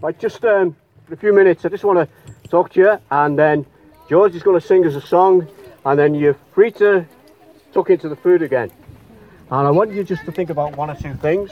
[0.00, 0.76] Right, just um,
[1.06, 3.66] for a few minutes, I just want to talk to you, and then
[4.08, 5.48] George is going to sing us a song,
[5.84, 7.04] and then you're free to
[7.72, 8.70] tuck into the food again.
[9.50, 11.50] And I want you just to think about one or two things.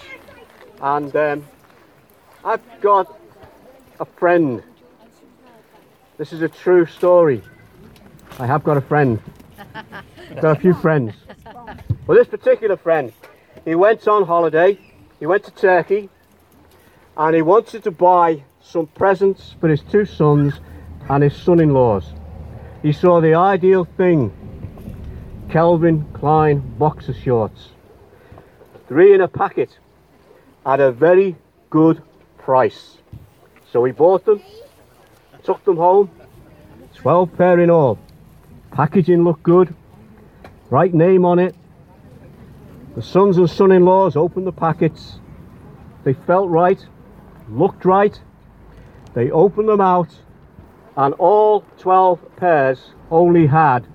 [0.81, 1.45] And um,
[2.45, 3.19] I've got
[3.99, 4.63] a friend.
[6.17, 7.43] This is a true story.
[8.39, 9.21] I have got a friend.
[9.75, 11.15] I've got a few friends.
[12.07, 13.13] Well, this particular friend,
[13.65, 14.79] he went on holiday.
[15.19, 16.11] He went to Turkey,
[17.17, 20.55] and he wanted to buy some presents for his two sons
[21.09, 22.13] and his son-in-laws.
[22.83, 24.33] He saw the ideal thing,
[25.51, 27.71] Calvin Klein boxer shorts.
[28.89, 29.79] Three in a packet
[30.65, 31.37] at a very
[31.71, 32.03] good
[32.39, 32.99] price.
[33.73, 34.43] So he bought them,
[35.43, 36.11] took them home,
[36.95, 37.99] 12 pair in all.
[38.73, 39.75] Packaging looked good,
[40.71, 41.55] right name on it.
[42.95, 45.19] The sons and son-in-laws opened the packets.
[46.05, 46.85] They felt right,
[47.49, 48.21] looked right.
[49.15, 50.09] They opened them out
[50.97, 53.87] and all 12 pairs only had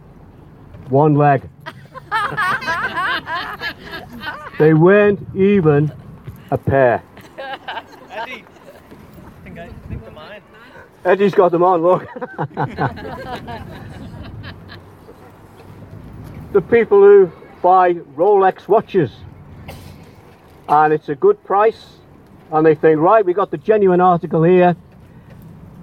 [0.89, 1.47] one leg.
[4.59, 5.91] they weren't even
[6.51, 7.03] a pair.
[7.37, 8.23] Eddie, I
[9.43, 10.41] think, I think they're mine.
[11.05, 12.07] Eddie's got them on, look.
[16.53, 19.11] the people who buy Rolex watches
[20.67, 22.00] and it's a good price
[22.51, 24.75] and they think, right, we got the genuine article here.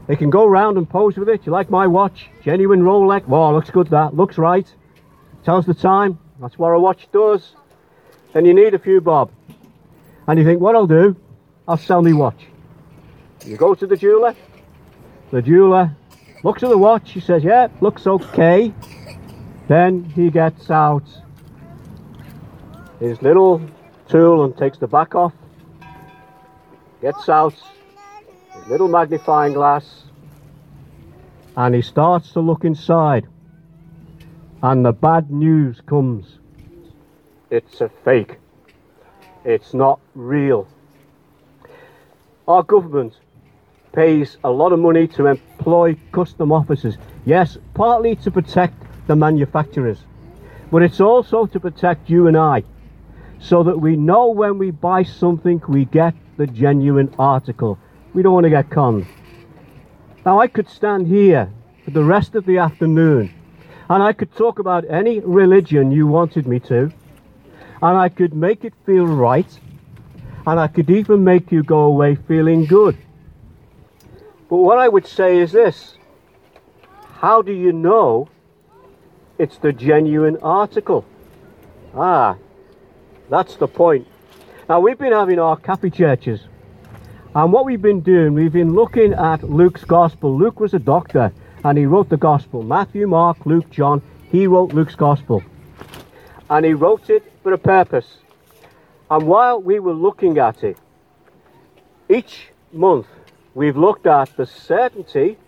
[0.07, 1.45] They can go around and pose with it.
[1.45, 2.29] You like my watch?
[2.43, 3.27] Genuine Rolex.
[3.27, 4.15] Wow, looks good that.
[4.15, 4.67] Looks right.
[5.45, 6.19] Tells the time.
[6.41, 7.55] That's what a watch does.
[8.33, 9.31] Then you need a few bob.
[10.27, 11.17] And you think, what I'll do,
[11.67, 12.47] I'll sell me watch.
[13.45, 14.35] You go to the jeweler.
[15.31, 15.97] The jeweler
[16.43, 17.13] looks at the watch.
[17.13, 18.73] He says, yeah, looks okay.
[19.69, 21.05] Then he gets out
[23.01, 23.61] his little
[24.09, 25.33] tool and takes the back off.
[27.01, 27.55] Gets out
[28.55, 30.05] his little magnifying glass
[31.57, 33.27] and he starts to look inside.
[34.63, 36.39] And the bad news comes.
[37.51, 38.37] It's a fake.
[39.45, 40.69] It's not real.
[42.47, 43.15] Our government
[43.93, 46.97] pays a lot of money to employ custom officers.
[47.25, 48.75] Yes, partly to protect
[49.07, 50.05] the manufacturers,
[50.71, 52.63] but it's also to protect you and I
[53.41, 57.79] so that we know when we buy something we get the genuine article.
[58.15, 59.07] We don't want to get conned.
[60.25, 61.51] Now, I could stand here
[61.85, 63.35] for the rest of the afternoon
[63.89, 66.93] and I could talk about any religion you wanted me to,
[67.81, 69.61] and I could make it feel right,
[70.47, 72.99] and I could even make you go away feeling good.
[74.51, 75.95] But what I would say is this
[77.21, 78.29] how do you know
[79.39, 81.05] it's the genuine article?
[81.95, 82.37] Ah,
[83.31, 84.07] that's the point.
[84.69, 86.41] Now, we've been having our cafe churches,
[87.35, 90.37] and what we've been doing, we've been looking at Luke's gospel.
[90.37, 91.33] Luke was a doctor
[91.65, 92.63] and he wrote the gospel.
[92.63, 95.43] Matthew, Mark, Luke, John, he wrote Luke's gospel.
[96.51, 98.19] And he wrote it for a purpose.
[99.11, 100.77] And while we were looking at it,
[102.11, 103.07] each month
[103.55, 105.39] we've looked at the certainty,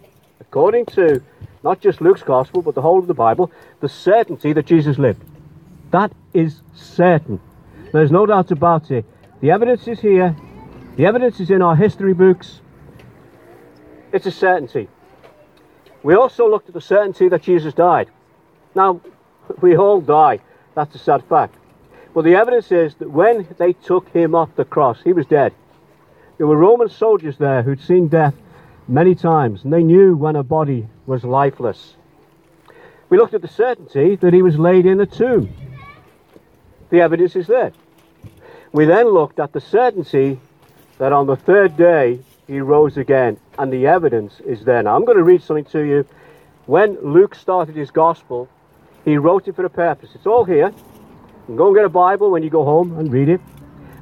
[0.41, 1.22] according to
[1.62, 5.22] not just Luke's gospel, but the whole of the Bible, the certainty that Jesus lived.
[5.91, 7.38] That is certain.
[7.93, 9.05] There's no doubt about it.
[9.41, 10.37] The evidence is here.
[10.97, 12.61] The evidence is in our history books.
[14.12, 14.89] It's a certainty.
[16.03, 18.09] We also looked at the certainty that Jesus died.
[18.75, 19.00] Now,
[19.61, 20.41] we all die.
[20.75, 21.56] That's a sad fact.
[22.15, 25.53] But the evidence is that when they took him off the cross, he was dead.
[26.39, 28.34] There were Roman soldiers there who'd seen death
[28.89, 31.97] many times, and they knew when a body was lifeless.
[33.09, 35.53] We looked at the certainty that he was laid in a tomb.
[36.91, 37.73] The evidence is there.
[38.73, 40.39] We then looked at the certainty
[40.99, 44.83] that on the third day he rose again, and the evidence is there.
[44.83, 46.05] Now, I'm going to read something to you.
[46.67, 48.49] When Luke started his gospel,
[49.05, 50.11] he wrote it for a purpose.
[50.15, 50.73] It's all here.
[51.56, 53.41] Go and get a Bible when you go home and read it.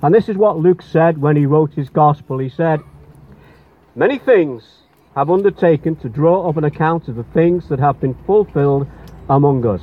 [0.03, 2.39] And this is what Luke said when he wrote his gospel.
[2.39, 2.81] He said,
[3.95, 4.65] Many things
[5.15, 8.87] have undertaken to draw up an account of the things that have been fulfilled
[9.29, 9.83] among us,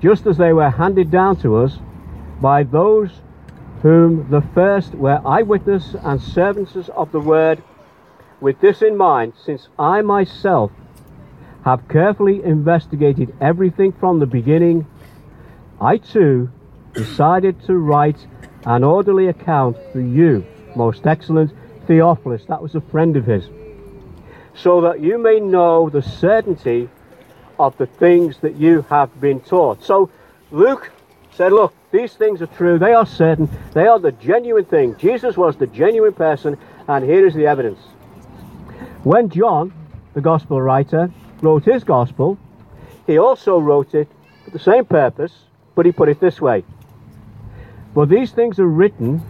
[0.00, 1.78] just as they were handed down to us
[2.42, 3.10] by those
[3.82, 7.62] whom the first were eyewitnesses and servants of the word.
[8.40, 10.72] With this in mind, since I myself
[11.64, 14.86] have carefully investigated everything from the beginning,
[15.80, 16.50] I too
[16.92, 18.26] decided to write
[18.66, 20.44] an orderly account for you,
[20.76, 21.52] most excellent
[21.86, 23.48] Theophilus, that was a friend of his,
[24.54, 26.88] so that you may know the certainty
[27.58, 29.82] of the things that you have been taught.
[29.82, 30.10] So
[30.50, 30.90] Luke
[31.34, 34.96] said, Look, these things are true, they are certain, they are the genuine thing.
[34.96, 36.58] Jesus was the genuine person,
[36.88, 37.80] and here is the evidence.
[39.02, 39.72] When John,
[40.14, 42.38] the gospel writer, wrote his gospel,
[43.06, 44.08] he also wrote it
[44.44, 45.32] for the same purpose,
[45.74, 46.64] but he put it this way.
[47.94, 49.22] For these things are written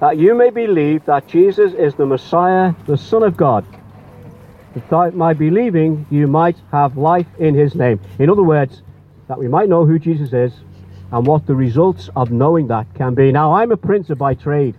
[0.00, 3.64] that you may believe that Jesus is the Messiah, the Son of God.
[4.74, 8.00] That by believing you might have life in his name.
[8.18, 8.82] In other words,
[9.26, 10.52] that we might know who Jesus is
[11.10, 13.32] and what the results of knowing that can be.
[13.32, 14.74] Now, I'm a printer by trade.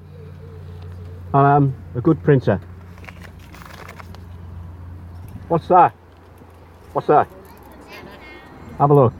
[1.33, 2.59] and I'm a good printer.
[5.47, 5.93] What's that?
[6.93, 7.27] What's that?
[8.77, 9.13] Have a look.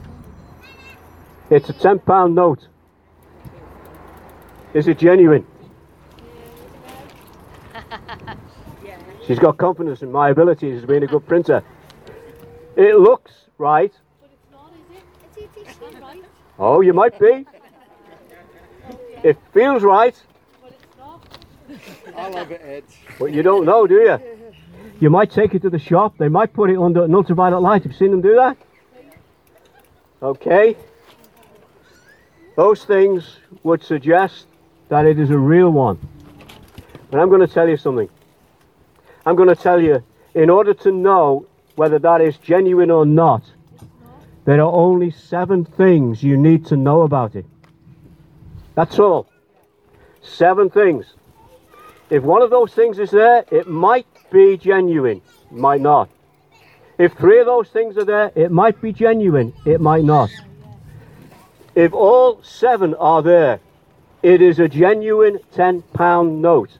[1.50, 2.68] It's a £10 note.
[4.74, 5.46] Is it genuine?
[9.26, 11.64] She's got confidence in my abilities as being a good printer.
[12.76, 13.92] It looks right.
[14.22, 15.50] But it's not, is it?
[15.58, 16.24] It's, it's not right,
[16.60, 17.46] Oh, you might be.
[19.24, 20.16] It feels right,
[20.62, 21.26] but it's not.
[22.18, 22.84] I love it, Ed.
[23.18, 24.20] but you don't know, do you?
[25.00, 26.18] You might take it to the shop.
[26.18, 27.84] They might put it under an ultraviolet light.
[27.84, 28.58] Have you seen them do that?
[30.22, 30.76] Okay.
[32.58, 34.48] Those things would suggest
[34.90, 35.98] that it is a real one.
[37.10, 38.10] But I'm going to tell you something.
[39.26, 40.04] I'm going to tell you,
[40.34, 41.46] in order to know
[41.76, 43.44] whether that is genuine or not,
[44.50, 47.46] there are only seven things you need to know about it.
[48.74, 49.30] That's all.
[50.24, 51.06] Seven things.
[52.10, 56.10] If one of those things is there, it might be genuine, might not.
[56.98, 60.31] If three of those things are there, it might be genuine, it might not.
[61.75, 63.60] If all seven are there,
[64.24, 66.72] it is a genuine £10 note.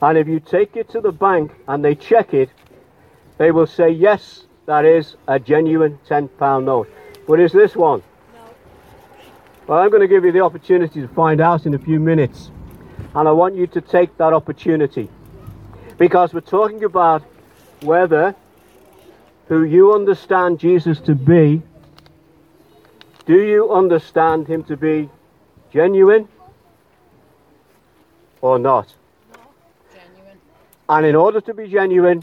[0.00, 2.48] And if you take it to the bank and they check it,
[3.36, 6.90] they will say, yes, that is a genuine £10 note.
[7.26, 8.02] But is this one?
[9.66, 12.50] Well, I'm going to give you the opportunity to find out in a few minutes.
[13.14, 15.08] And I want you to take that opportunity.
[15.96, 17.22] Because we're talking about
[17.80, 18.34] whether
[19.46, 21.62] who you understand Jesus to be,
[23.24, 25.08] do you understand him to be
[25.72, 26.28] genuine
[28.42, 28.92] or not?
[29.94, 30.38] Genuine.
[30.90, 32.22] And in order to be genuine,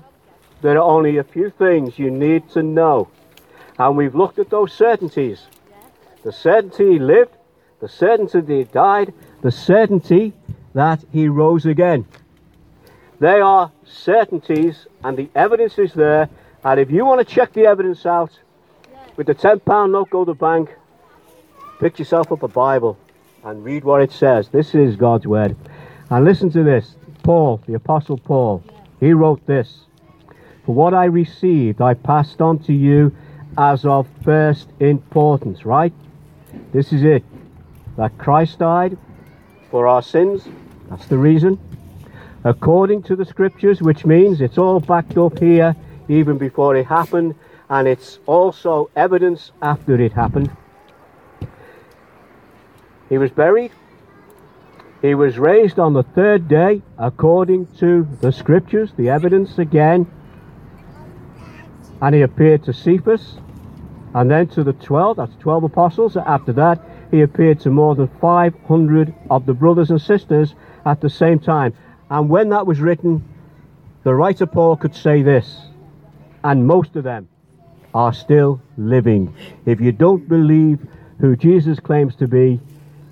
[0.65, 3.07] there are only a few things you need to know.
[3.77, 5.45] And we've looked at those certainties.
[6.23, 7.35] The certainty he lived,
[7.81, 10.33] the certainty that he died, the certainty
[10.73, 12.05] that he rose again.
[13.19, 16.29] They are certainties, and the evidence is there.
[16.63, 18.31] And if you want to check the evidence out,
[19.17, 20.73] with the £10 note, go to the bank,
[21.79, 22.97] pick yourself up a Bible,
[23.43, 24.49] and read what it says.
[24.49, 25.55] This is God's Word.
[26.09, 28.63] And listen to this Paul, the Apostle Paul,
[28.99, 29.85] he wrote this
[30.65, 33.15] For what I received, I passed on to you
[33.57, 35.93] as of first importance, right?
[36.73, 37.23] This is it.
[37.97, 38.97] That Christ died
[39.69, 40.47] for our sins.
[40.89, 41.59] That's the reason.
[42.43, 45.75] According to the scriptures, which means it's all backed up here
[46.07, 47.35] even before it happened,
[47.69, 50.55] and it's also evidence after it happened.
[53.09, 53.71] He was buried.
[55.01, 60.07] He was raised on the third day according to the scriptures, the evidence again.
[62.01, 63.37] And he appeared to Cephas
[64.13, 66.17] and then to the 12, that's 12 apostles.
[66.17, 66.81] After that,
[67.11, 70.55] he appeared to more than 500 of the brothers and sisters
[70.85, 71.73] at the same time.
[72.09, 73.23] And when that was written,
[74.03, 75.63] the writer Paul could say this,
[76.43, 77.27] and most of them
[77.93, 79.33] are still living.
[79.65, 80.79] If you don't believe
[81.19, 82.59] who Jesus claims to be,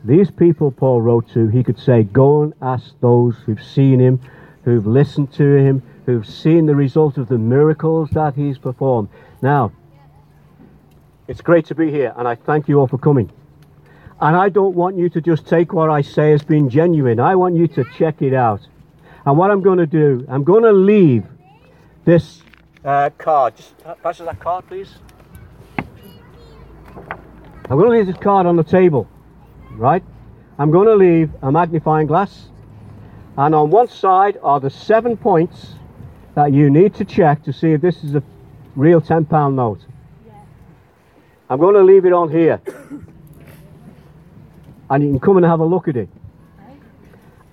[0.03, 4.19] these people Paul wrote to, he could say, Go and ask those who've seen him,
[4.63, 9.09] who've listened to him, who've seen the result of the miracles that he's performed.
[9.41, 9.71] Now,
[11.27, 13.31] it's great to be here, and I thank you all for coming.
[14.19, 17.19] And I don't want you to just take what I say as being genuine.
[17.19, 18.61] I want you to check it out.
[19.25, 21.25] And what I'm going to do, I'm going to leave
[22.05, 22.41] this
[22.83, 23.55] uh, card.
[23.55, 24.95] Just pass us that card, please.
[27.69, 29.07] I'm going to leave this card on the table,
[29.71, 30.03] right?
[30.59, 32.49] I'm going to leave a magnifying glass,
[33.37, 35.73] and on one side are the seven points
[36.35, 38.23] that you need to check to see if this is a
[38.75, 39.79] real £10 note.
[41.49, 42.61] I'm going to leave it on here,
[44.89, 46.09] and you can come and have a look at it.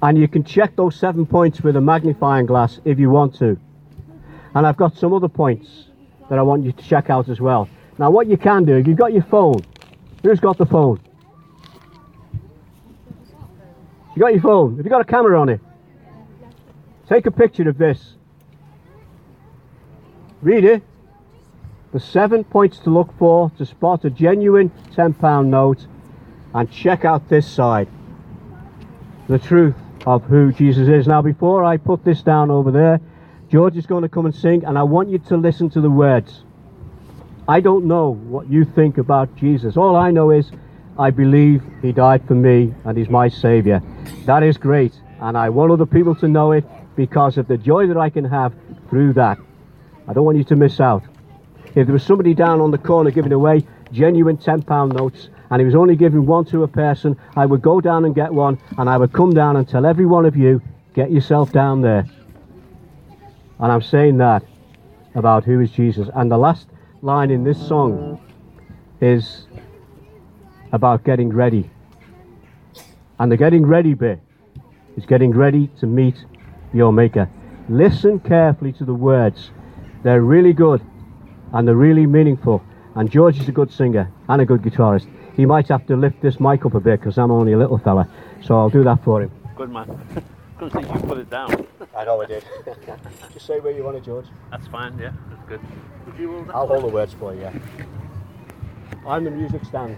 [0.02, 3.58] And you can check those seven points with a magnifying glass if you want to.
[4.54, 5.88] And I've got some other points
[6.30, 7.68] that I want you to check out as well.
[7.98, 9.60] Now, what you can do, if you've got your phone,
[10.22, 11.00] who's got the phone?
[14.16, 14.76] You got your phone?
[14.76, 15.60] Have you got a camera on it?
[17.10, 18.14] Take a picture of this.
[20.42, 20.84] Read it.
[21.92, 25.88] The seven points to look for to spot a genuine £10 note
[26.54, 27.88] and check out this side.
[29.26, 29.74] The truth
[30.06, 31.08] of who Jesus is.
[31.08, 33.00] Now, before I put this down over there,
[33.48, 35.90] George is going to come and sing, and I want you to listen to the
[35.90, 36.44] words.
[37.48, 39.76] I don't know what you think about Jesus.
[39.76, 40.52] All I know is
[40.96, 43.82] I believe he died for me and he's my Saviour.
[44.26, 46.64] That is great, and I want other people to know it
[47.00, 48.52] because of the joy that I can have
[48.90, 49.38] through that.
[50.06, 51.02] I don't want you to miss out.
[51.74, 55.64] If there was somebody down on the corner giving away genuine £10 notes and he
[55.64, 58.90] was only giving one to a person, I would go down and get one and
[58.90, 60.60] I would come down and tell every one of you,
[60.92, 62.04] get yourself down there.
[63.60, 64.44] And I'm saying that
[65.14, 66.10] about who is Jesus.
[66.14, 66.68] And the last
[67.00, 68.20] line in this song
[69.00, 69.46] is
[70.70, 71.70] about getting ready.
[73.18, 74.20] And the getting ready bit
[74.98, 76.26] is getting ready to meet
[76.72, 77.28] your Maker.
[77.68, 79.50] Listen carefully to the words.
[80.02, 80.80] They're really good
[81.52, 82.62] and they're really meaningful.
[82.94, 85.06] And George is a good singer and a good guitarist.
[85.36, 87.78] He might have to lift this mic up a bit because I'm only a little
[87.78, 88.08] fella.
[88.42, 89.30] So I'll do that for him.
[89.56, 89.86] Good man.
[90.58, 91.66] Couldn't think you put it down.
[91.96, 92.44] I know I did.
[93.32, 94.26] Just say where you want it, George.
[94.50, 95.60] That's fine, yeah, that's good.
[96.06, 96.54] Would you hold that?
[96.54, 97.40] I'll hold the words for you.
[97.42, 97.52] Yeah.
[99.06, 99.96] I'm the music stand.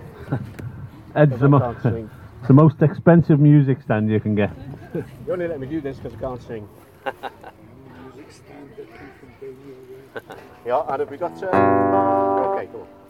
[1.17, 4.51] Ed's 'cause the, mo- it's the most expensive music stand you can get.
[4.95, 6.69] You only let me do this because I can't sing.
[7.05, 9.77] Music stand that come from doing your
[10.15, 10.39] work.
[10.67, 11.43] Yeah, and have we got?
[11.43, 11.47] Uh...
[12.53, 13.02] Okay, go on.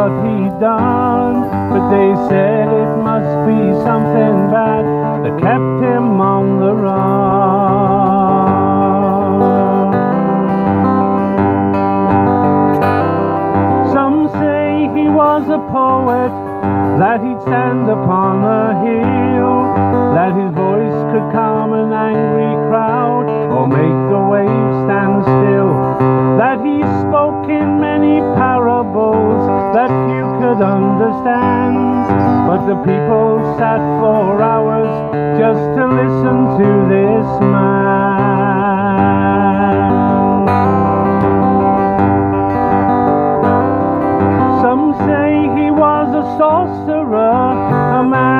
[0.00, 4.84] What he'd done, but they said it must be something bad
[5.22, 7.10] that kept him on the run.
[13.92, 16.32] Some say he was a poet,
[16.98, 19.74] that he'd stand upon a hill,
[20.16, 25.70] that his voice could calm an angry crowd or make the waves stand still,
[26.40, 29.44] that he spoke in many parables
[29.76, 31.76] that few could understand.
[32.48, 34.88] But the people sat for hours
[35.38, 38.08] just to listen to this man.
[44.64, 45.28] Some say
[45.60, 47.52] he was a sorcerer,
[48.00, 48.39] a man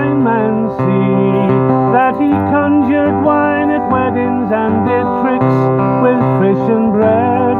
[0.00, 1.48] make a blind man see.
[1.92, 5.56] That he conjured wine at weddings and did tricks
[6.02, 7.56] with fish and bread.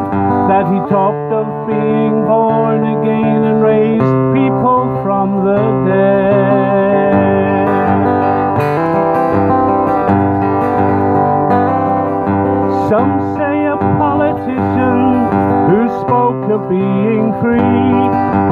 [0.48, 6.40] That he talked of being born again and raised people from the dead.
[12.88, 15.30] Some say a politician
[15.70, 18.49] who spoke of being free.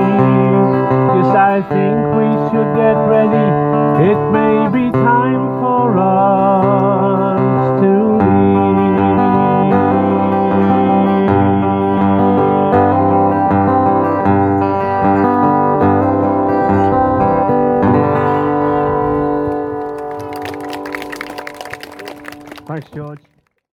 [1.15, 3.47] Yes, I think we should get ready.
[4.11, 5.60] It may be time